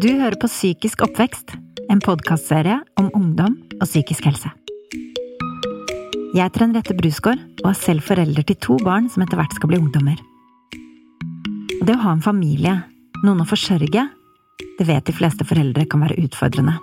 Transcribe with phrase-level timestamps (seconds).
[0.00, 1.52] Du hører på Psykisk oppvekst,
[1.92, 4.48] en podkastserie om ungdom og psykisk helse.
[6.32, 9.68] Jeg heter Henriette Brusgaard og er selv forelder til to barn som etter hvert skal
[9.68, 10.16] bli ungdommer.
[11.84, 12.78] Det å ha en familie,
[13.20, 14.06] noen å forsørge,
[14.78, 16.78] det vet de fleste foreldre kan være utfordrende.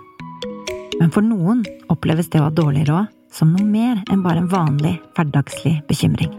[1.00, 4.52] Men for noen oppleves det å ha dårlig råd som noe mer enn bare en
[4.52, 6.30] vanlig, hverdagslig bekymring.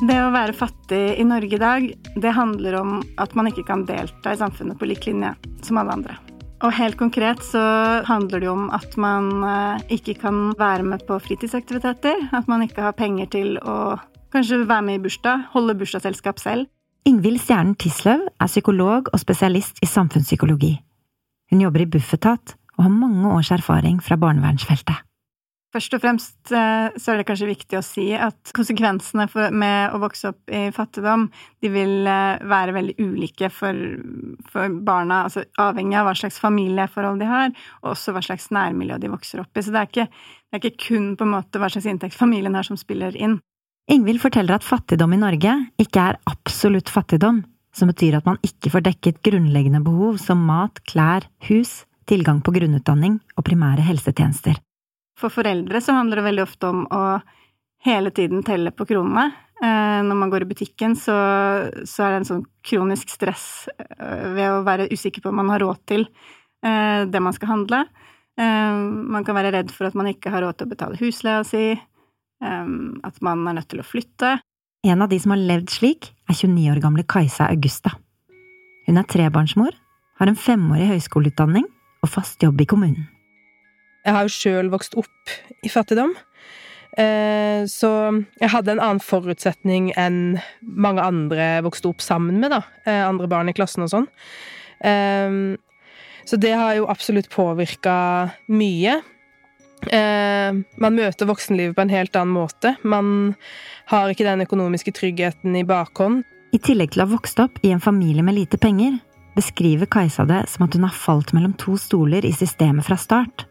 [0.00, 1.86] Det å være fattig i Norge i dag,
[2.16, 5.34] det handler om at man ikke kan delta i samfunnet på lik linje
[5.66, 6.18] som alle andre.
[6.60, 7.60] Og helt konkret så
[8.04, 12.28] handler det jo om at man eh, ikke kan være med på fritidsaktiviteter.
[12.36, 13.96] At man ikke har penger til å
[14.34, 16.68] kanskje være med i bursdag, holde bursdagsselskap selv.
[17.08, 20.74] Ingvild Stjernen Tisløv er psykolog og spesialist i samfunnspsykologi.
[21.50, 25.00] Hun jobber i Bufetat og har mange års erfaring fra barnevernsfeltet.
[25.70, 30.00] Først og fremst eh, så er det kanskje viktig å si at konsekvensene med å
[30.02, 31.28] vokse opp i fattigdom,
[31.62, 33.76] de vil eh, være veldig ulike for,
[34.50, 37.52] for, barna, altså avhengig av hva slags familieforhold de har,
[37.84, 39.62] og også hva slags nærmiljø de vokser opp i.
[39.62, 42.58] Så det er ikke, det er ikke kun på en måte hva slags inntekt familien
[42.58, 43.38] har som spiller inn.
[43.90, 48.72] Ingvild forteller at fattigdom i Norge ikke er absolutt fattigdom, som betyr at man ikke
[48.74, 54.58] får dekket grunnleggende behov som mat, klær, hus, tilgang på grunnutdanning og primære helsetjenester.
[55.20, 57.04] For foreldre så handler det veldig ofte om å
[57.84, 59.30] hele tiden telle på kronene.
[59.60, 61.14] Eh, når man går i butikken, så,
[61.84, 65.52] så, er det en sånn kronisk stress eh, ved å være usikker på om man
[65.52, 67.84] har råd til eh, det man skal handle.
[68.40, 71.74] Man kan være redd for at man ikke har råd til å betale husleia si,
[72.40, 74.30] at man er nødt til å flytte.
[74.88, 77.92] En av de som har levd slik, er 29 år gamle Kajsa Augusta.
[78.88, 79.76] Hun er trebarnsmor,
[80.22, 81.68] har en femårig høyskoleutdanning
[82.00, 83.10] og fast jobb i kommunen.
[84.04, 85.34] Jeg har jo sjøl vokst opp
[85.64, 86.14] i fattigdom.
[86.98, 87.90] Eh, så
[88.40, 92.64] jeg hadde en annen forutsetning enn mange andre vokste opp sammen med, da.
[92.86, 94.08] Eh, andre barn i klassen og sånn.
[94.82, 95.56] Eh,
[96.26, 97.96] så det har jo absolutt påvirka
[98.52, 99.00] mye.
[99.80, 102.74] Man møter voksenlivet på en helt annen måte.
[102.84, 103.32] Man
[103.88, 106.20] har ikke den økonomiske tryggheten i bakhånd.
[106.52, 108.98] I tillegg til å ha vokst opp i en familie med lite penger,
[109.34, 113.48] beskriver Kajsa det som at hun har falt mellom to stoler i systemet fra start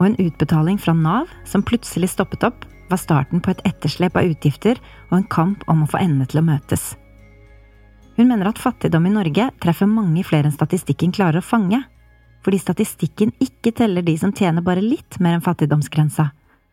[0.00, 4.26] og en utbetaling fra Nav som plutselig stoppet opp, var starten på et etterslep av
[4.32, 4.80] utgifter
[5.10, 6.94] og en kamp om å få endene til å møtes.
[8.16, 11.78] Hun mener at fattigdom i Norge treffer mange flere enn statistikken klarer å fange,
[12.44, 16.30] fordi statistikken ikke teller de som tjener bare litt mer enn fattigdomsgrensa,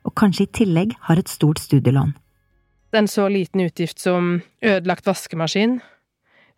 [0.08, 2.16] og kanskje i tillegg har et stort studielån.
[2.96, 5.82] En så liten utgift som ødelagt vaskemaskin,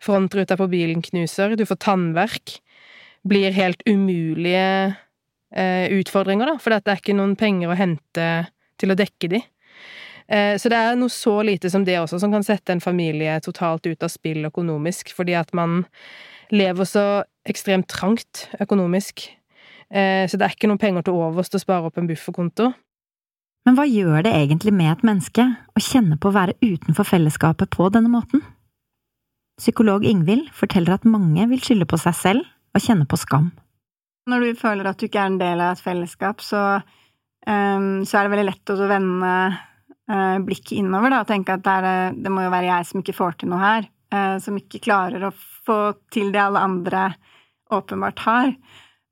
[0.00, 2.60] frontruta på bilen knuser, du får tannverk,
[3.26, 4.94] blir helt umulige
[5.50, 8.26] utfordringer, da, for det er ikke noen penger å hente
[8.78, 9.40] til å dekke de.
[10.30, 13.34] Eh, så det er noe så lite som det også som kan sette en familie
[13.42, 15.82] totalt ut av spill økonomisk, fordi at man
[16.54, 17.04] lever så
[17.48, 19.26] ekstremt trangt økonomisk.
[19.90, 22.70] Eh, så det er ikke noen penger til overs til å spare opp en bufferkonto.
[23.66, 25.44] Men hva gjør det egentlig med et menneske
[25.76, 28.44] å kjenne på å være utenfor fellesskapet på denne måten?
[29.60, 33.50] Psykolog Ingvild forteller at mange vil skylde på seg selv og kjenne på skam.
[34.30, 36.62] Når du føler at du ikke er en del av et fellesskap, så,
[37.46, 41.64] um, så er det veldig lett å vende uh, blikket innover da, og tenke at
[41.66, 44.58] det, er, det, må jo være jeg som ikke får til noe her, uh, som
[44.60, 45.80] ikke klarer å få
[46.14, 47.10] til det alle andre
[47.74, 48.54] åpenbart har.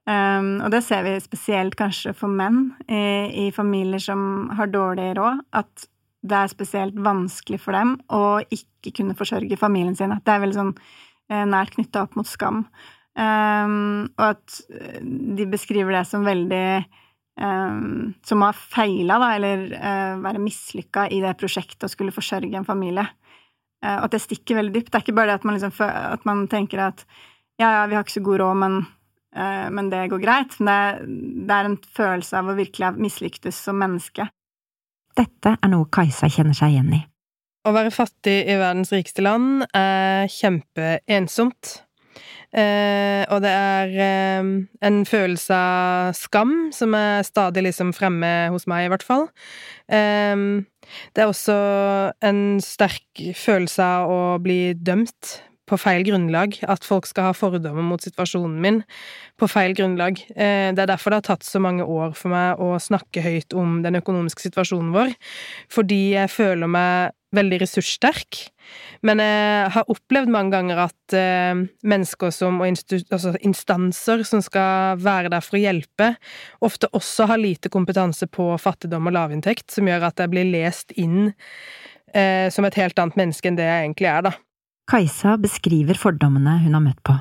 [0.08, 5.10] Um, og det ser vi spesielt kanskje for menn i, i familier som har dårlig
[5.18, 5.88] råd, at
[6.28, 10.14] det er spesielt vanskelig for dem å ikke kunne forsørge familien sin.
[10.14, 10.72] At det er veldig sånn
[11.30, 12.64] eh, nært knytta opp mot skam.
[13.18, 16.84] Um, og at eh, de beskriver det som veldig
[17.42, 22.14] um, Som å ha feila, da, eller uh, være mislykka i det prosjektet å skulle
[22.14, 23.08] forsørge en familie.
[23.82, 24.92] Uh, og at det stikker veldig dypt.
[24.92, 27.02] Det er ikke bare det at man, liksom, at man tenker at
[27.58, 28.78] ja, ja, vi har ikke så god råd, men,
[29.34, 30.54] uh, men det går greit.
[30.62, 34.28] Men det, det, er en følelse av å virkelig ha mislyktes som menneske.
[35.18, 37.02] Dette er noe Kajsa kjenner seg igjen i.
[37.66, 41.80] Å være fattig i verdens rikeste land er kjempeensomt.
[42.56, 44.52] Eh, og det er eh,
[44.88, 49.28] en følelse av skam som er stadig liksom fremme hos meg, i hvert fall.
[49.88, 50.64] Eh,
[51.12, 51.58] det er også
[52.24, 57.84] en sterk følelse av å bli dømt på feil grunnlag, at folk skal ha fordommer
[57.84, 58.80] mot situasjonen min
[59.38, 60.20] på feil grunnlag.
[60.34, 63.56] Eh, det er derfor det har tatt så mange år for meg å snakke høyt
[63.58, 65.14] om den økonomiske situasjonen vår,
[65.72, 68.40] fordi jeg føler meg veldig ressurssterk.
[69.06, 75.00] Men jeg har opplevd mange ganger at eh, mennesker som, og altså instanser som skal
[75.00, 76.10] være der for å hjelpe,
[76.64, 80.92] ofte også har lite kompetanse på fattigdom og lavinntekt, som gjør at jeg blir lest
[81.00, 84.36] inn eh, som et helt annet menneske enn det jeg egentlig er, da.
[84.88, 87.18] Kajsa beskriver fordommene hun har møtt på.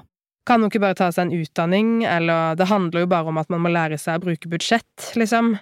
[0.48, 3.50] Kan hun ikke bare ta seg en utdanning, eller det handler jo bare om at
[3.52, 5.58] man må lære seg å bruke budsjett, liksom.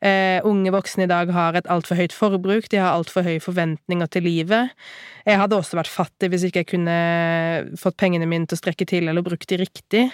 [0.00, 4.08] Eh, unge voksne i dag har et altfor høyt forbruk, de har altfor høye forventninger
[4.14, 4.72] til livet.
[5.28, 6.96] Jeg hadde også vært fattig hvis ikke jeg kunne
[7.80, 10.06] fått pengene mine til å strekke til eller brukt de riktig.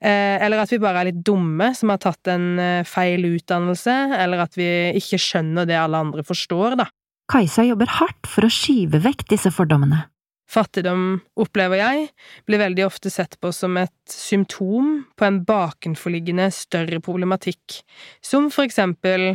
[0.00, 3.98] Eh, eller at vi bare er litt dumme som har tatt en eh, feil utdannelse,
[4.16, 6.88] eller at vi ikke skjønner det alle andre forstår, da.
[7.28, 10.06] Kajsa jobber hardt for å skyve vekk disse fordommene.
[10.48, 12.06] Fattigdom, opplever jeg,
[12.48, 17.82] blir veldig ofte sett på som et symptom på en bakenforliggende større problematikk,
[18.24, 19.34] som for eksempel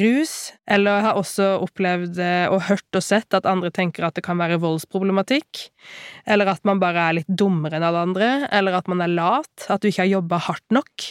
[0.00, 2.20] rus, eller har også opplevd
[2.52, 5.66] og hørt og sett at andre tenker at det kan være voldsproblematikk,
[6.28, 9.66] eller at man bare er litt dummere enn alle andre, eller at man er lat,
[9.68, 11.08] at du ikke har jobba hardt nok,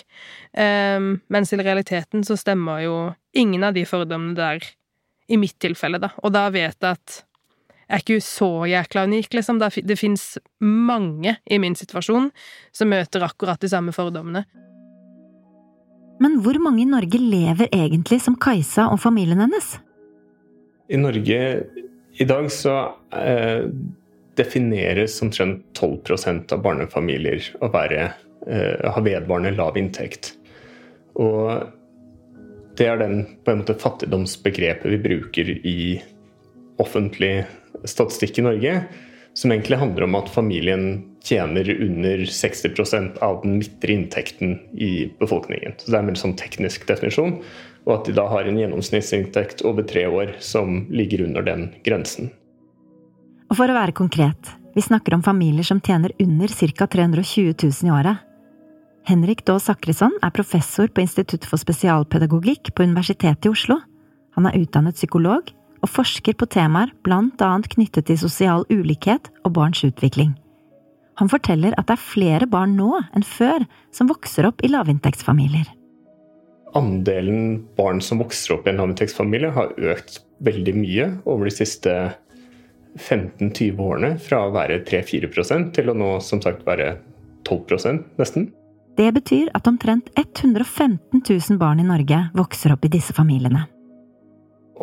[0.57, 2.95] um, mens i realiteten så stemmer jo
[3.37, 4.73] ingen av de fordommene der,
[5.31, 7.21] i mitt tilfelle, da, og da vet jeg at
[7.89, 9.59] er ikke så jækla unik, liksom.
[9.59, 12.29] Det fins mange i min situasjon
[12.71, 14.45] som møter akkurat de samme fordommene.
[16.23, 19.75] Men hvor mange i Norge lever egentlig som Kajsa og familien hennes?
[20.93, 21.39] I Norge
[22.13, 22.75] i dag så
[23.17, 23.65] eh,
[24.37, 28.05] defineres omtrent 12% av barnefamilier å være,
[28.47, 30.35] eh, ha vedvarende lav inntekt.
[31.17, 31.65] Og
[32.77, 35.77] det er den på en måte fattigdomsbegrepet vi bruker i
[36.81, 37.43] offentlig
[37.85, 38.77] statistikk i Norge
[39.33, 45.73] som egentlig handler om at familien tjener under 60% av den midtre inntekten i befolkningen.
[45.77, 47.39] Så Det er en sånn teknisk definisjon.
[47.85, 52.31] Og at de da har en gjennomsnittsinntekt over tre år som ligger under den grensen.
[53.49, 56.87] Og for å være konkret, vi snakker om familier som tjener under ca.
[56.87, 58.17] 320 000 i året.
[59.05, 63.81] Henrik Daa Sakrisson er professor på Institutt for spesialpedagogikk på Universitetet i Oslo.
[64.37, 65.51] Han er utdannet psykolog
[65.83, 70.33] og forsker på temaer annet knyttet til sosial ulikhet og barns utvikling.
[71.21, 75.67] Han forteller at det er flere barn nå enn før som vokser opp i lavinntektsfamilier.
[76.73, 81.93] Andelen barn som vokser opp i en lavinntektsfamilie har økt veldig mye over de siste
[82.97, 86.95] 15-20 årene, fra å være 3-4% til å nå som sagt være
[87.45, 88.49] 12% nesten.
[88.97, 93.65] Det betyr at omtrent 115 000 barn i Norge vokser opp i disse familiene.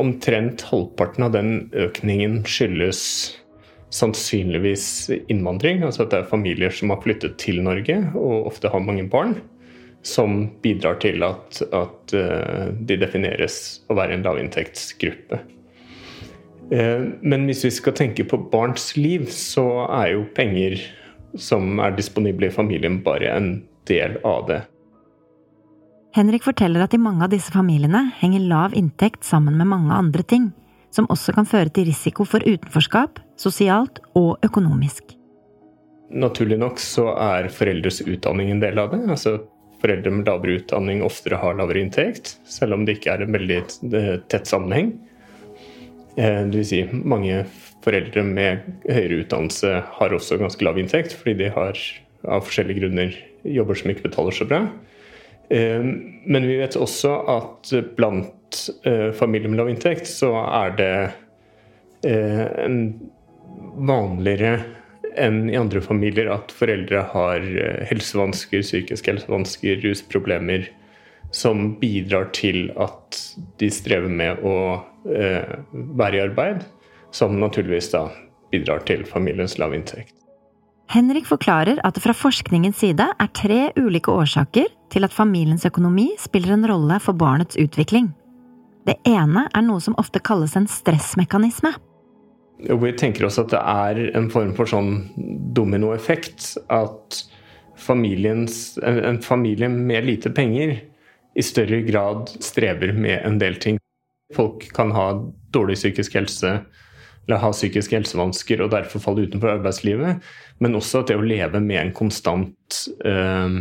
[0.00, 3.02] Omtrent halvparten av den økningen skyldes
[3.94, 5.82] sannsynligvis innvandring.
[5.84, 9.36] Altså at det er familier som har flyttet til Norge og ofte har mange barn,
[10.06, 15.42] som bidrar til at, at uh, de defineres å være en lavinntektsgruppe.
[16.70, 20.78] Uh, men hvis vi skal tenke på barns liv, så er jo penger
[21.38, 23.50] som er disponible i familien, bare en
[23.90, 24.62] del av det.
[26.10, 30.24] Henrik forteller at i mange av disse familiene henger lav inntekt sammen med mange andre
[30.26, 30.48] ting,
[30.90, 35.14] som også kan føre til risiko for utenforskap, sosialt og økonomisk.
[36.10, 39.04] Naturlig nok så er foreldres utdanning en del av det.
[39.06, 39.38] altså
[39.80, 43.60] Foreldre med lavere utdanning oftere har lavere inntekt, selv om det ikke er en veldig
[44.28, 44.90] tett sammenheng.
[46.18, 47.44] Eh, det vil si, mange
[47.80, 51.78] foreldre med høyere utdannelse har også ganske lav inntekt, fordi de har
[52.28, 53.16] av forskjellige grunner
[53.46, 54.64] jobber som ikke betaler så bra.
[55.50, 55.82] Eh,
[56.24, 60.92] men vi vet også at blant eh, familier med lav inntekt så er det
[62.06, 62.68] eh,
[63.90, 64.52] vanligere
[65.18, 67.42] enn i andre familier at foreldre har
[67.90, 70.68] helsevansker, psykiske helsevansker, rusproblemer,
[71.34, 73.18] som bidrar til at
[73.58, 74.54] de strever med å
[75.02, 76.62] være i arbeid,
[77.10, 78.04] som naturligvis da
[78.54, 80.19] bidrar til familiens lavinntekt.
[80.90, 86.08] Henrik forklarer at det fra forskningens side er tre ulike årsaker til at familiens økonomi
[86.18, 88.08] spiller en rolle for barnets utvikling.
[88.88, 91.70] Det ene er noe som ofte kalles en stressmekanisme.
[92.58, 94.90] Vi tenker oss at det er en form for sånn
[95.54, 96.56] dominoeffekt.
[96.66, 97.22] At
[97.86, 100.74] en familie med lite penger
[101.38, 103.78] i større grad strever med en del ting.
[104.34, 105.12] Folk kan ha
[105.54, 106.58] dårlig psykisk helse,
[107.26, 110.18] eller ha psykiske helsevansker og derfor falle utenfor arbeidslivet.
[110.60, 113.60] Men også at det å leve med en konstant øh,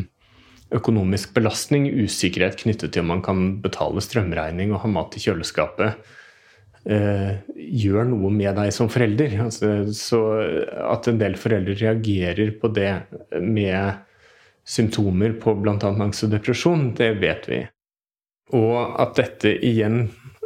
[0.76, 6.12] økonomisk belastning, usikkerhet knyttet til om man kan betale strømregning og ha mat i kjøleskapet,
[6.92, 9.40] øh, gjør noe med deg som forelder.
[9.48, 10.22] Altså, så
[10.90, 12.92] at en del foreldre reagerer på det
[13.40, 14.06] med
[14.70, 15.78] symptomer på bl.a.
[15.80, 17.64] angst og depresjon, det vet vi.
[18.58, 20.04] Og at dette igjen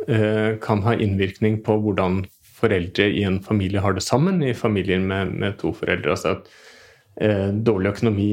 [0.08, 2.24] øh, kan ha innvirkning på hvordan
[2.64, 6.16] foreldre i en familie har det sammen, i familier med, med to foreldre.
[6.16, 6.50] Altså at
[7.22, 8.32] eh, dårlig økonomi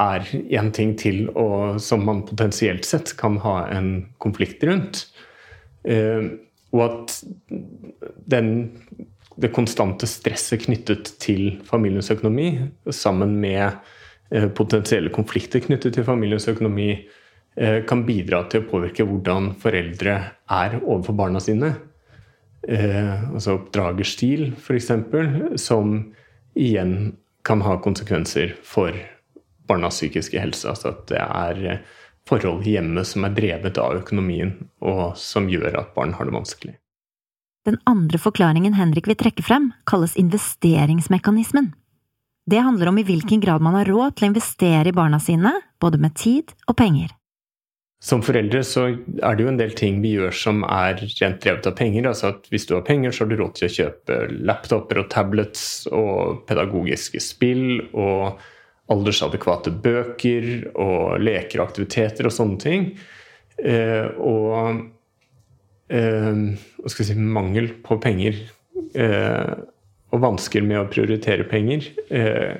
[0.00, 3.90] er én ting til og som man potensielt sett kan ha en
[4.22, 5.04] konflikt rundt.
[5.84, 6.30] Eh,
[6.70, 7.16] og at
[8.30, 8.50] den,
[9.40, 12.52] det konstante stresset knyttet til familiens økonomi,
[12.94, 13.66] sammen med
[14.30, 16.92] eh, potensielle konflikter knyttet til familiens økonomi,
[17.56, 20.18] eh, kan bidra til å påvirke hvordan foreldre
[20.60, 21.74] er overfor barna sine.
[22.68, 24.90] Eh, altså oppdragerstil, f.eks.,
[25.62, 25.94] som
[26.58, 28.92] igjen kan ha konsekvenser for
[29.70, 30.68] barnas psykiske helse.
[30.68, 31.80] Altså at det er
[32.28, 36.36] forhold i hjemmet som er drevet av økonomien, og som gjør at barn har det
[36.36, 36.76] vanskelig.
[37.68, 41.72] Den andre forklaringen Henrik vil trekke frem, kalles investeringsmekanismen.
[42.50, 45.52] Det handler om i hvilken grad man har råd til å investere i barna sine,
[45.80, 47.12] både med tid og penger.
[48.00, 51.66] Som foreldre så er det jo en del ting vi gjør som er rent drevet
[51.68, 52.06] av penger.
[52.08, 55.10] altså at Hvis du har penger, så har du råd til å kjøpe laptoper og
[55.12, 58.40] tablets og pedagogiske spill og
[58.90, 60.48] aldersadekvate bøker
[60.80, 62.88] og leker og aktiviteter og sånne ting.
[63.60, 64.80] Eh, og
[65.92, 66.42] eh,
[66.80, 68.40] hva skal jeg si, mangel på penger
[68.96, 69.54] eh,
[70.10, 72.56] og vansker med å prioritere penger eh,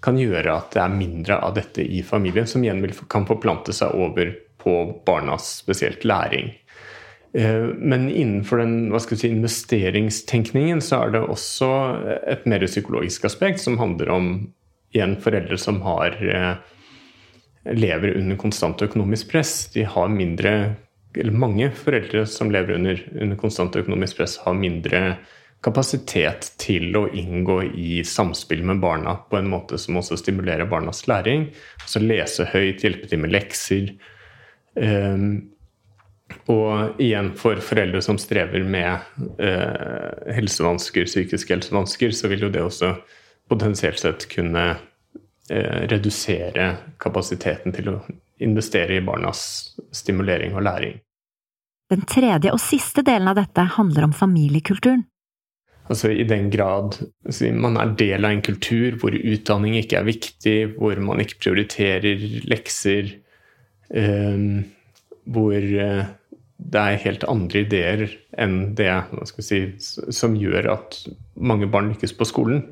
[0.00, 2.80] kan gjøre at det er mindre av dette i familien, som igjen
[3.12, 6.52] kan forplante seg over på barnas spesielt læring.
[7.34, 11.70] Eh, men innenfor den si, investeringstenkningen så er det også
[12.26, 14.30] et mer psykologisk aspekt som handler om
[14.90, 16.54] igjen foreldre som har eh,
[17.70, 19.70] lever under konstant økonomisk press.
[19.74, 20.74] De har mindre
[21.18, 25.16] eller mange foreldre som lever under, under konstant økonomisk press, har mindre
[25.64, 31.04] kapasitet til å inngå i samspill med barna på en måte som også stimulerer barnas
[31.10, 31.50] læring.
[31.82, 33.90] Altså lese høyt, hjelpe til med lekser.
[34.74, 35.50] Um,
[36.50, 39.02] og igjen for foreldre som strever med
[39.42, 42.94] uh, helsevansker, psykiske helsevansker, så vil jo det også
[43.50, 44.64] potensielt sett kunne
[45.50, 46.68] eh, redusere
[47.02, 47.96] kapasiteten til å
[48.38, 49.40] investere i barnas
[49.90, 51.00] stimulering og læring.
[51.90, 55.02] Den tredje og siste delen av dette handler om familiekulturen.
[55.90, 57.00] Altså I den grad
[57.58, 62.22] man er del av en kultur hvor utdanning ikke er viktig, hvor man ikke prioriterer
[62.46, 63.29] lekser, eh,
[63.90, 66.04] hvor eh,
[66.60, 68.04] det er helt andre ideer
[68.38, 68.90] enn det
[69.42, 71.00] si, som gjør at
[71.40, 72.64] mange barn lykkes på skolen,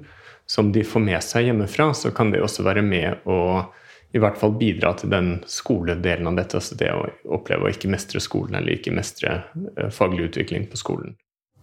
[0.49, 3.69] som de får med seg hjemmefra, så kan det også være med å
[4.17, 6.57] i hvert fall bidra til den skoledelen av dette.
[6.57, 9.43] Altså det å oppleve å ikke mestre skolen eller ikke mestre
[9.77, 11.17] eh, faglig utvikling på skolen.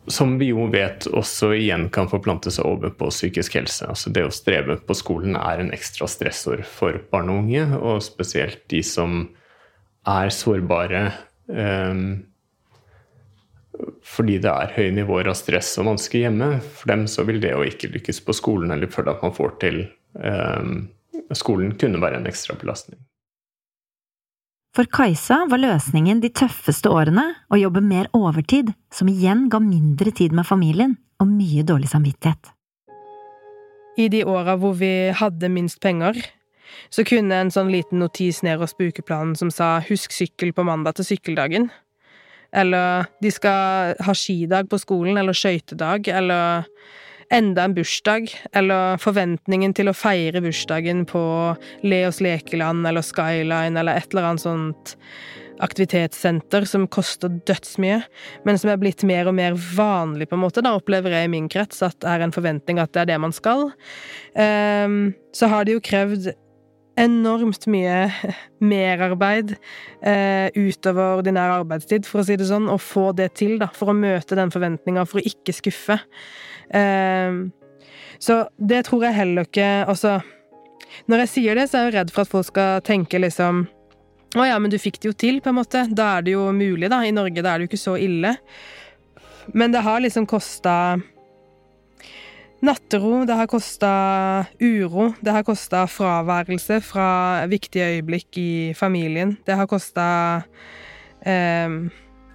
[0.06, 3.88] Som vi jo vet også igjen kan forplante seg over på psykisk helse.
[3.90, 8.06] Altså det å streve på skolen er en ekstra stressord for barn og unge, og
[8.06, 9.24] spesielt de som
[10.06, 11.04] er sårbare.
[11.48, 12.26] Um,
[14.06, 16.56] fordi det er høye nivåer av stress og vansker hjemme.
[16.64, 19.58] For dem så vil det å ikke lykkes på skolen eller føle at man får
[19.64, 19.82] til
[20.14, 20.88] um,
[21.36, 23.02] skolen, kunne være en ekstra belastning.
[24.76, 30.12] For Kajsa var løsningen de tøffeste årene å jobbe mer overtid, som igjen ga mindre
[30.12, 32.52] tid med familien og mye dårlig samvittighet.
[33.96, 36.20] I de åra hvor vi hadde minst penger,
[36.90, 40.96] så kunne en sånn liten notis nederst på ukeplanen som sa 'husk sykkel på mandag
[40.96, 41.70] til sykkeldagen',
[42.54, 46.66] eller de skal ha skidag på skolen, eller skøytedag, eller
[47.32, 51.24] enda en bursdag, eller forventningen til å feire bursdagen på
[51.84, 54.96] Leos lekeland eller Skyline eller et eller annet sånt
[55.64, 58.02] aktivitetssenter som koster dødsmye,
[58.44, 61.32] men som er blitt mer og mer vanlig, på en måte, da opplever jeg i
[61.32, 63.70] min krets at det er en forventning at det er det man skal.
[64.36, 66.34] Um, så har det jo krevd
[67.00, 68.06] enormt mye
[68.72, 69.56] merarbeid
[70.02, 73.92] eh, utover ordinær arbeidstid, for å si det sånn, og få det til, da, for
[73.92, 76.00] å møte den forventninga, for å ikke skuffe.
[76.70, 77.42] Eh,
[78.20, 80.14] så det tror jeg heller ikke Altså,
[81.12, 83.66] når jeg sier det, så er jeg redd for at folk skal tenke liksom
[84.36, 85.86] å ja, men du fikk det jo til, på en måte.
[85.96, 87.00] Da er det jo mulig, da.
[87.08, 88.34] I Norge da er det jo ikke så ille.
[89.56, 90.98] Men det har liksom kosta
[92.64, 93.90] Nattero, det har kosta
[94.60, 97.10] uro, det har kosta fraværelse fra
[97.52, 99.36] viktige øyeblikk i familien.
[99.46, 100.06] Det har kosta
[101.26, 101.76] eh,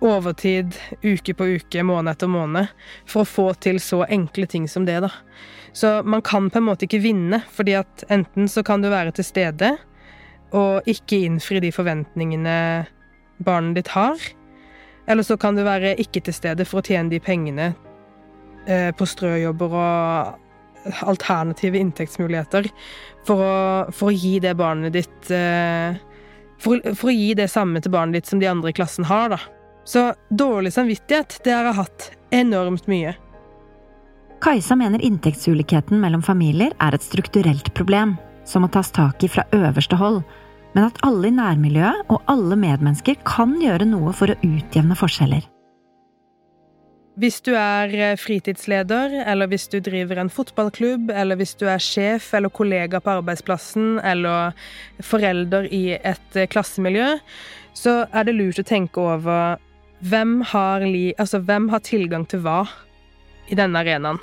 [0.01, 2.69] overtid uke på uke, måned etter måned,
[3.09, 5.11] for å få til så enkle ting som det, da.
[5.73, 9.15] Så man kan på en måte ikke vinne, fordi at enten så kan du være
[9.17, 9.77] til stede
[10.57, 12.57] og ikke innfri de forventningene
[13.41, 14.19] barnet ditt har,
[15.07, 17.73] eller så kan du være ikke til stede for å tjene de pengene
[18.97, 20.39] på strøjobber og
[21.05, 22.69] alternative inntektsmuligheter
[23.29, 23.55] for å,
[23.93, 25.99] for å gi det barnet ditt eh,
[26.61, 29.33] for, for, å gi det samme til barnet ditt som de andre i klassen har,
[29.33, 29.41] da.
[29.89, 33.15] Så dårlig samvittighet, det har jeg hatt enormt mye.
[34.45, 38.15] Kajsa mener inntektsulikheten mellom familier er et strukturelt problem
[38.49, 40.23] som må tas tak i fra øverste hold,
[40.77, 45.45] men at alle i nærmiljøet og alle medmennesker kan gjøre noe for å utjevne forskjeller.
[47.21, 51.83] Hvis du er eh, fritidsleder, eller hvis du driver en fotballklubb, eller hvis du er
[51.83, 54.55] sjef eller kollega på arbeidsplassen, eller
[55.05, 57.19] forelder i et eh, klassemiljø,
[57.77, 59.61] så er det lurt å tenke over
[60.01, 62.63] hvem har, li, altså, hvem har tilgang til hva
[63.53, 64.23] i denne arenaen.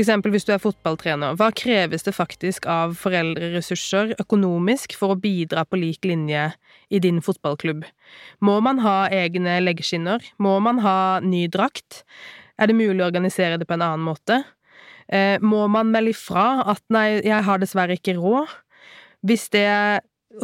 [0.00, 5.66] Eksempel hvis du er fotballtrener, hva kreves det faktisk av foreldreressurser økonomisk for å bidra
[5.68, 6.46] på lik linje
[6.88, 7.84] i din fotballklubb?
[8.40, 10.24] Må man ha egne leggskinner?
[10.40, 12.02] Må man ha ny drakt?
[12.56, 14.40] Er det mulig å organisere det på en annen måte?
[15.12, 18.48] Eh, må man melde ifra at nei, jeg har dessverre ikke råd?
[19.28, 19.68] Hvis det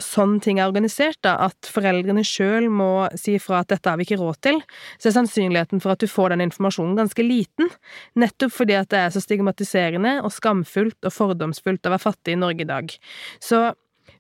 [0.03, 4.07] sånn ting er organisert, da, at foreldrene sjøl må si ifra at dette har vi
[4.07, 4.61] ikke råd til,
[5.01, 7.73] så er sannsynligheten for at du får den informasjonen ganske liten,
[8.19, 12.41] nettopp fordi at det er så stigmatiserende og skamfullt og fordomsfullt å være fattig i
[12.41, 12.97] Norge i dag.
[13.43, 13.69] Så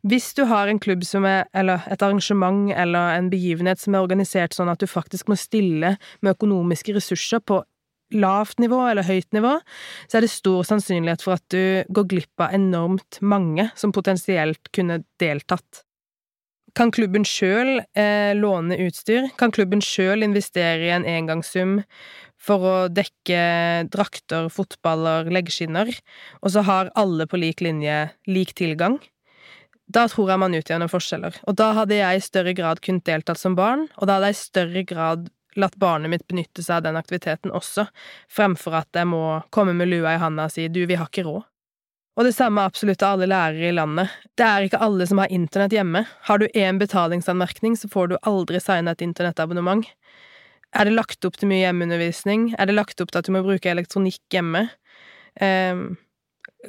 [0.06, 4.04] hvis du har en klubb som er, eller et arrangement eller en begivenhet som er
[4.04, 7.62] organisert sånn at du faktisk må stille med økonomiske ressurser på
[8.14, 9.58] lavt nivå eller høyt nivå,
[10.08, 14.72] så er det stor sannsynlighet for at du går glipp av enormt mange som potensielt
[14.74, 15.84] kunne deltatt.
[16.78, 19.30] Kan klubben sjøl eh, låne utstyr?
[19.40, 21.80] Kan klubben sjøl investere i en engangssum
[22.38, 25.90] for å dekke drakter, fotballer, leggskinner,
[26.38, 29.00] og så har alle på lik linje lik tilgang?
[29.88, 33.40] Da tror jeg man utgjør forskjeller, og da hadde jeg i større grad kunnet deltatt
[33.40, 36.88] som barn, og da hadde jeg i større grad latt barnet mitt benytte seg av
[36.88, 37.88] den aktiviteten også,
[38.30, 39.22] fremfor at jeg må
[39.54, 41.46] komme med lua i handa og si du, vi har ikke råd.
[42.18, 44.10] Og det samme er absolutt av alle lærere i landet.
[44.34, 46.02] Det er ikke alle som har internett hjemme.
[46.26, 49.86] Har du én betalingsanmerkning, så får du aldri signa et internettabonnement.
[50.74, 52.50] Er det lagt opp til mye hjemmeundervisning?
[52.58, 54.66] Er det lagt opp til at du må bruke elektronikk hjemme?
[55.38, 55.94] Um,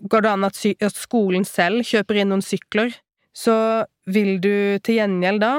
[0.05, 2.93] går det an at, at skolen selv kjøper inn noen sykler?
[3.35, 3.55] Så
[4.09, 5.53] vil du til gjengjeld da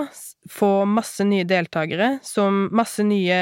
[0.51, 3.39] få masse nye deltakere, som masse nye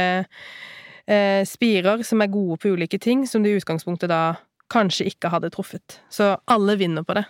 [1.09, 4.39] eh, spirer som er gode på ulike ting, som du i utgangspunktet da
[4.73, 6.01] kanskje ikke hadde truffet.
[6.13, 7.25] Så alle vinner på det.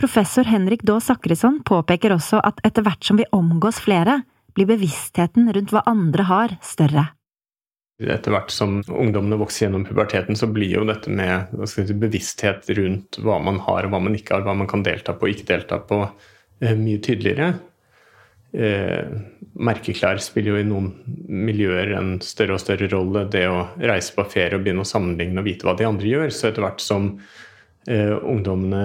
[0.00, 4.22] Professor Henrik Daa Sakrisson påpeker også at etter hvert som vi omgås flere,
[4.54, 7.08] blir bevisstheten rundt hva andre har, større.
[8.02, 13.20] Etter hvert som ungdommene vokser gjennom puberteten, så blir jo dette med si, bevissthet rundt
[13.22, 15.52] hva man har og hva man ikke har, hva man kan delta på og ikke
[15.52, 16.00] delta på,
[16.60, 17.52] eh, mye tydeligere
[18.54, 19.02] eh,
[19.54, 20.92] merkeklær spiller jo i noen
[21.28, 23.28] miljøer en større og større rolle.
[23.30, 26.30] Det å reise på ferie og begynne å sammenligne og vite hva de andre gjør.
[26.34, 27.02] Så etter hvert som
[27.88, 28.82] eh, ungdommene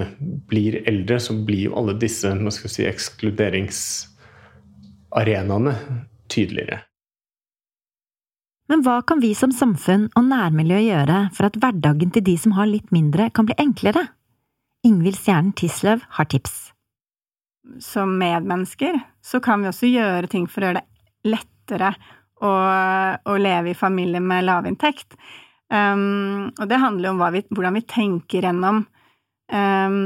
[0.50, 5.74] blir eldre, så blir jo alle disse si, ekskluderingsarenaene
[6.30, 6.78] tydeligere.
[8.70, 12.54] Men hva kan vi som samfunn og nærmiljø gjøre for at hverdagen til de som
[12.54, 14.06] har litt mindre, kan bli enklere?
[14.86, 16.70] Ingvild Stjernen Tisløv har tips
[17.78, 21.92] som medmennesker, så kan vi også gjøre ting for å gjøre det lettere
[22.40, 25.14] å, å leve i familie med lavinntekt.
[25.70, 28.82] Um, og det handler om vi, hvordan vi tenker gjennom
[29.52, 30.00] um,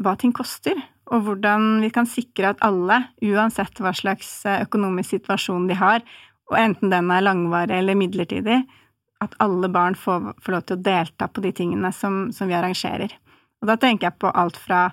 [0.00, 0.78] hva ting koster,
[1.10, 6.04] og hvordan vi kan sikre at alle, uansett hva slags økonomisk situasjon de har,
[6.50, 8.60] og enten den er langvarig eller midlertidig,
[9.20, 12.56] at alle barn får, får lov til å delta på de tingene som, som vi
[12.56, 13.12] arrangerer.
[13.60, 14.88] Og da tenker jeg på alt fra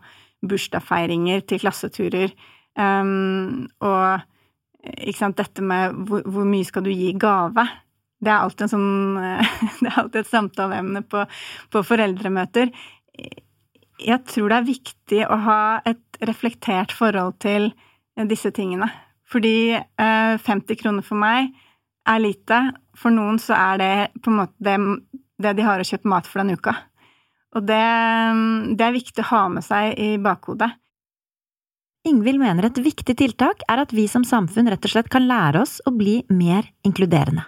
[0.48, 2.34] bursdagsfeiringer til klasseturer.
[2.78, 4.22] Um, og
[5.18, 7.66] sant, dette med hvor, hvor, mye skal du gi gave?
[8.20, 9.18] Det er alltid, sånn,
[9.82, 11.24] det er alltid et samtaleemne på,
[11.74, 12.74] på foreldremøter.
[13.98, 17.72] Jeg tror det er viktig å ha et reflektert forhold til
[18.30, 18.90] disse tingene.
[19.28, 21.52] Fordi eh, 50 kroner for meg
[22.08, 22.60] er lite.
[22.98, 24.78] For noen så er det på en måte det,
[25.44, 26.76] det de har å kjøpe mat for den uka.
[27.58, 27.84] Og det,
[28.78, 30.70] det er viktig å ha med seg i bakhodet.
[32.08, 35.66] Ingvild mener et viktig tiltak er at vi som samfunn rett og slett kan lære
[35.66, 37.44] oss å bli mer inkluderende.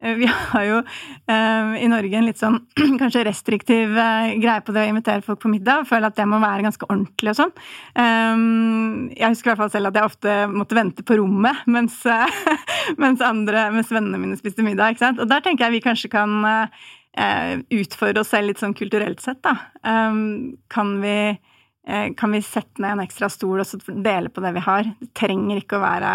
[0.00, 2.58] Eh, vi har jo eh, i Norge en litt sånn
[3.00, 5.82] kanskje restriktiv eh, greie på det å invitere folk på middag.
[5.82, 7.54] og Føler at det må være ganske ordentlig og sånn.
[7.98, 12.00] Um, jeg husker i hvert fall selv at jeg ofte måtte vente på rommet mens,
[13.02, 14.94] mens, andre, mens vennene mine spiste middag.
[14.94, 15.22] ikke sant?
[15.22, 16.38] Og der tenker jeg vi kanskje kan
[17.74, 19.56] utfordre oss selv litt sånn kulturelt sett, da.
[19.82, 21.34] Um, kan, vi,
[22.14, 24.92] kan vi sette ned en ekstra stol og dele på det vi har?
[25.00, 26.12] Det trenger ikke å være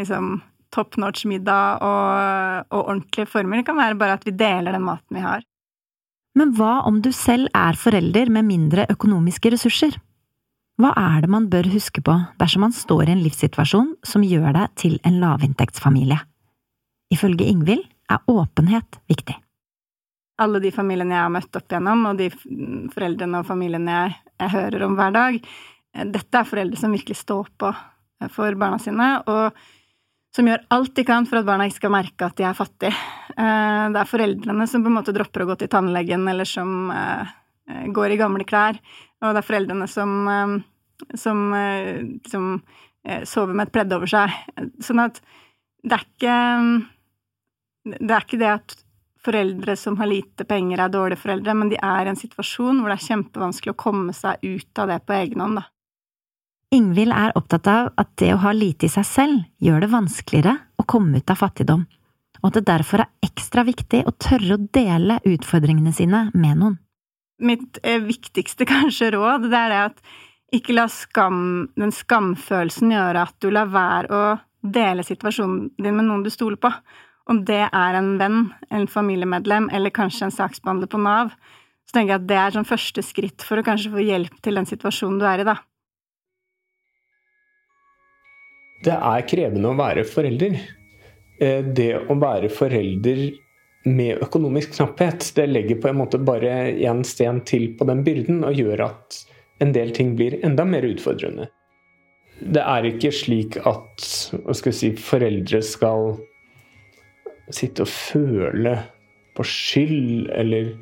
[0.00, 0.32] liksom
[0.74, 3.60] top notch middag og, og ordentlige former.
[3.60, 5.44] Det kan være bare at vi deler den maten vi har.
[6.34, 9.94] Men hva om du selv er forelder med mindre økonomiske ressurser?
[10.82, 14.50] Hva er det man bør huske på dersom man står i en livssituasjon som gjør
[14.58, 16.18] deg til en lavinntektsfamilie?
[17.14, 19.38] Ifølge Ingvild er åpenhet viktig
[20.42, 22.28] alle de familiene jeg har møtt opp igjennom, og de
[22.94, 25.38] foreldrene og familiene jeg, jeg hører om hver dag,
[25.94, 29.64] eh, dette er foreldre som virkelig står på eh, for barna sine, og
[30.34, 32.94] som gjør alt de kan for at barna ikke skal merke at de er fattige.
[33.34, 36.90] Eh, det er foreldrene som på en måte dropper å gå til tannlegen, eller som
[36.94, 37.34] eh,
[37.94, 38.80] går i gamle klær.
[39.22, 40.10] Og det er foreldrene som,
[41.16, 41.38] som,
[42.28, 42.48] som
[43.24, 44.34] sover med et pledd over seg.
[44.84, 45.22] Sånn at
[45.84, 46.34] det er ikke
[47.84, 48.74] Det er ikke det at
[49.24, 52.92] foreldre som har lite penger, er dårlige foreldre, men de er i en situasjon hvor
[52.92, 55.64] det er kjempevanskelig å komme seg ut av det på egen hånd, da.
[56.72, 60.56] Ingvild er opptatt av at det å ha lite i seg selv gjør det vanskeligere
[60.80, 61.84] å komme ut av fattigdom,
[62.40, 66.78] og at det derfor er ekstra viktig å tørre å dele utfordringene sine med noen.
[67.44, 70.02] Mitt eh, viktigste kanskje råd, det er at
[70.54, 74.24] ikke la skam, den skamfølelsen gjøre at du lar være å
[74.64, 76.70] dele situasjonen din med noen du stoler på.
[77.30, 81.32] Om det er en venn, en familiemedlem eller kanskje en saksbehandler på Nav,
[81.88, 84.60] så tenker jeg at det er sånn første skritt for å kanskje få hjelp til
[84.60, 85.56] den situasjonen du er i, da.
[88.84, 90.58] Det er krevende å være forelder.
[91.40, 93.26] Eh, det å være forelder
[93.84, 98.44] med økonomisk knapphet, det legger på en måte bare én sten til på den byrden,
[98.48, 99.20] og gjør at
[99.64, 101.50] en del ting blir enda mer utfordrende.
[102.40, 104.04] Det er ikke slik at
[104.56, 106.16] skal si, foreldre skal
[107.52, 108.74] sitte og føle
[109.36, 110.72] på skyld eller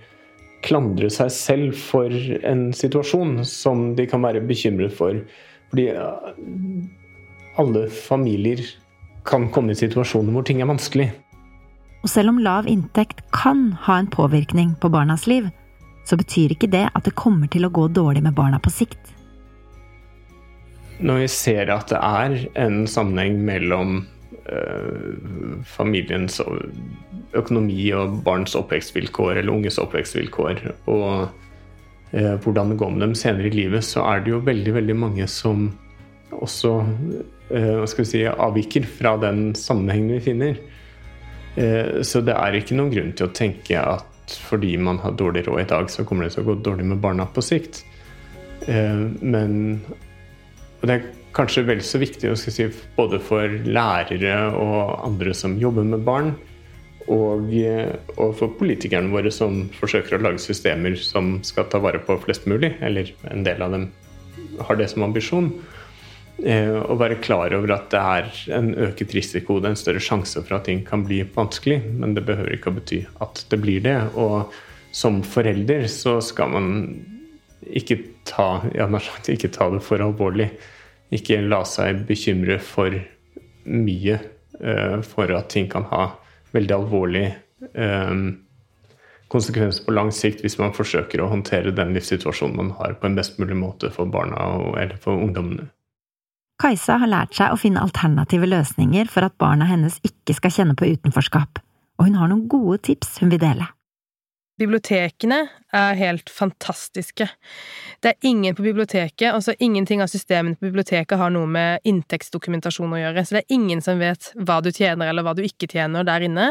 [0.62, 2.12] klandre seg selv for
[2.46, 5.18] en situasjon som de kan være bekymret for.
[5.72, 5.88] Fordi
[7.60, 8.62] alle familier
[9.28, 11.10] kan komme i situasjoner hvor ting er vanskelig.
[12.02, 15.46] Og selv om lav inntekt kan ha en påvirkning på barnas liv,
[16.04, 19.12] så betyr ikke det at det kommer til å gå dårlig med barna på sikt.
[21.02, 24.02] Når vi ser at det er en sammenheng mellom
[24.50, 26.40] øh, familiens
[27.38, 31.28] økonomi og barns oppvekstvilkår eller unges oppvekstvilkår, og
[32.12, 34.98] øh, hvordan det går med dem senere i livet, så er det jo veldig, veldig
[34.98, 35.70] mange som
[36.32, 36.80] også
[37.52, 40.60] hva skal vi si, avviker fra den sammenhengen vi finner.
[41.56, 45.44] Eh, så det er ikke noen grunn til å tenke at fordi man har dårlig
[45.48, 47.82] råd i dag, så kommer det til å gå dårlig med barna på sikt.
[48.64, 49.82] Men
[50.82, 52.64] men det er kanskje vel så viktig si,
[52.96, 56.32] både for lærere og andre som jobber med barn,
[57.06, 57.52] og,
[58.16, 62.48] og, for politikerne våre som forsøker å lage systemer som skal ta vare på flest
[62.50, 63.88] mulig, eller en del av dem
[64.66, 65.52] har det som ambisjon.
[66.42, 70.02] Eh, å være klar over at det er en øket risiko, det er en større
[70.02, 71.78] sjanse for at ting kan bli vanskelig.
[71.94, 73.96] Men det behøver ikke å bety at det blir det.
[74.18, 74.50] Og
[74.92, 76.68] som forelder så skal man
[77.62, 78.88] ikke ta, ja,
[79.30, 80.50] ikke ta det for alvorlig.
[81.14, 82.96] Ikke la seg bekymre for
[83.62, 84.16] mye
[84.64, 86.08] uh, for at ting kan ha
[86.56, 87.26] veldig alvorlig
[87.76, 88.24] um,
[89.32, 93.16] konsekvenser på lang sikt hvis man forsøker å håndtere den livssituasjonen man har, på en
[93.16, 95.68] best mulig måte for barna og, eller for ungdommene.
[96.62, 100.76] Kajsa har lært seg å finne alternative løsninger for at barna hennes ikke skal kjenne
[100.78, 101.58] på utenforskap,
[101.98, 103.66] og hun har noen gode tips hun vil dele.
[104.60, 105.38] Bibliotekene
[105.72, 107.24] er helt fantastiske.
[108.04, 112.92] Det er ingen på biblioteket, altså ingenting av systemene på biblioteket har noe med inntektsdokumentasjon
[112.92, 115.70] å gjøre, så det er ingen som vet hva du tjener eller hva du ikke
[115.72, 116.50] tjener der inne.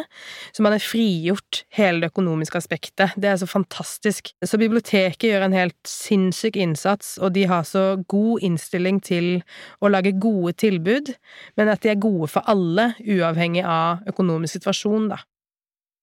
[0.49, 3.13] Så man er frigjort hele det økonomiske aspektet.
[3.21, 4.33] Det er så fantastisk.
[4.41, 9.29] Så biblioteket gjør en helt sinnssyk innsats, og de har så god innstilling til
[9.77, 11.13] å lage gode tilbud,
[11.61, 15.21] men at de er gode for alle, uavhengig av økonomisk situasjon, da.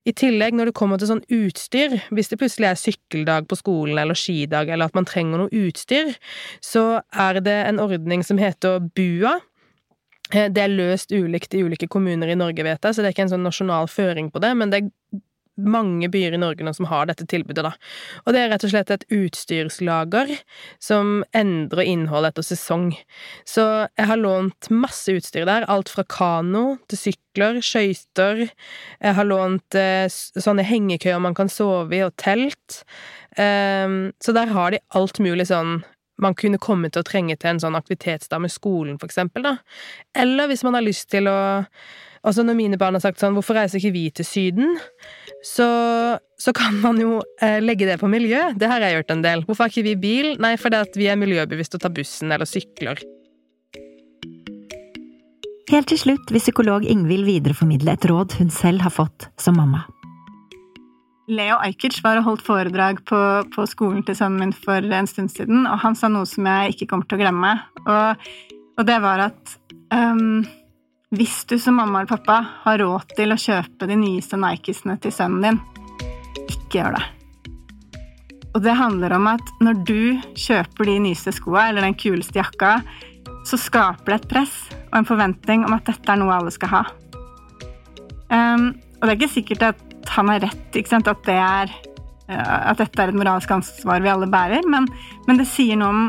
[0.09, 3.99] I tillegg, når det kommer til sånn utstyr, hvis det plutselig er sykkeldag på skolen
[4.01, 6.15] eller skidag, eller at man trenger noe utstyr,
[6.65, 9.35] så er det en ordning som heter BUA.
[10.33, 13.17] Eh, det er løst ulikt i ulike kommuner i Norge, vet jeg, så det er
[13.17, 15.21] ikke en sånn nasjonal føring på det, men det er
[15.59, 17.73] mange byer i Norge nå som har dette tilbudet, da.
[18.25, 20.33] Og det er rett og slett et utstyrslager
[20.83, 22.93] som endrer innholdet etter sesong.
[23.49, 28.47] Så jeg har lånt masse utstyr der, alt fra kano til sykler, skøyter.
[28.47, 32.83] Jeg har lånt eh, sånne hengekøyer man kan sove i, og telt.
[33.39, 35.79] Um, så der har de alt mulig sånn
[36.19, 39.57] man kunne komme til å trenge til en sånn aktivitetsdag med skolen, for eksempel, da.
[40.19, 41.39] Eller hvis man har lyst til å
[42.27, 44.81] Altså, når mine barn har sagt sånn 'Hvorfor reiser ikke vi til Syden?'
[45.45, 45.67] Så,
[46.39, 48.41] så kan man jo eh, legge det på miljø.
[48.59, 49.45] Det har jeg gjort en del.
[49.47, 50.33] Hvorfor har ikke vi bil?
[50.43, 52.99] Nei, fordi at vi er miljøbevisste og tar bussen eller sykler.
[55.69, 59.85] Helt til slutt vil psykolog Ingvild videreformidle et råd hun selv har fått som mamma.
[61.29, 63.19] Leo Ajkic var og holdt foredrag på,
[63.53, 66.73] på, skolen til sønnen min for en stund siden, og han sa noe som jeg
[66.73, 67.51] ikke kommer til å glemme.
[67.85, 68.31] Og,
[68.81, 69.59] og det var at
[69.93, 70.41] um,
[71.15, 75.15] hvis du som mamma eller pappa har råd til å kjøpe de nyeste Nikesene til
[75.15, 75.61] sønnen din,
[76.45, 77.05] ikke gjør det.
[78.57, 80.03] Og det handler om at når du
[80.37, 82.79] kjøper de nyeste skoa eller den kuleste jakka,
[83.49, 84.55] så skaper det et press
[84.91, 86.83] og en forventning om at dette er noe alle skal ha.
[88.29, 90.77] Um, og det er ikke sikkert at han har rett?
[90.77, 91.73] At, det er,
[92.29, 94.67] eh, at dette er et moralsk ansvar vi alle bærer.
[94.69, 94.89] Men,
[95.29, 96.05] men det sier noe om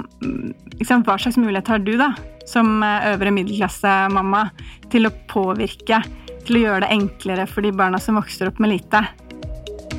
[0.75, 1.07] ikke sant?
[1.07, 2.13] hva slags mulighet har du, da,
[2.49, 4.43] som eh, øvre middelklasse-mamma,
[4.89, 6.01] til å påvirke,
[6.47, 9.03] til å gjøre det enklere for de barna som vokser opp med lite.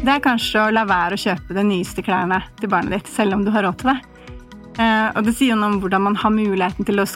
[0.00, 3.36] Det er kanskje å la være å kjøpe de nyeste klærne til barnet ditt, selv
[3.36, 3.98] om du har råd til det.
[4.80, 7.06] Eh, og det sier noe om hvordan man har muligheten til å,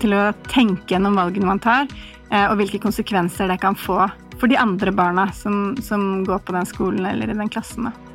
[0.00, 1.90] til å tenke gjennom valgene man tar,
[2.30, 4.04] eh, og hvilke konsekvenser det kan få
[4.40, 7.90] for de andre barna som, som går på den skolen eller i den klassen.
[7.90, 8.09] Da.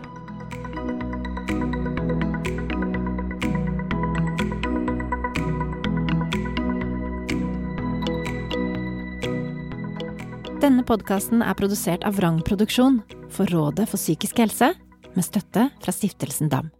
[10.65, 12.95] Denne podkasten er produsert av Vrang Produksjon
[13.29, 14.71] for Rådet for psykisk helse,
[15.13, 16.71] med støtte fra Stiftelsen DAM.